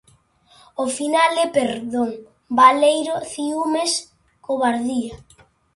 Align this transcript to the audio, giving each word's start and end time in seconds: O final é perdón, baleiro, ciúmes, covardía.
O 0.83 0.85
final 0.97 1.31
é 1.45 1.47
perdón, 1.57 2.09
baleiro, 2.57 3.15
ciúmes, 3.33 3.91
covardía. 4.45 5.15